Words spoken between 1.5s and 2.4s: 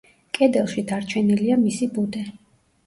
მისი ბუდე.